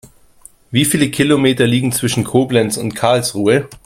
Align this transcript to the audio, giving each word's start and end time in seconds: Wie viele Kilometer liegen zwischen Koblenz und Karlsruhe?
Wie 0.71 0.83
viele 0.85 1.11
Kilometer 1.11 1.67
liegen 1.67 1.91
zwischen 1.91 2.23
Koblenz 2.23 2.75
und 2.75 2.95
Karlsruhe? 2.95 3.69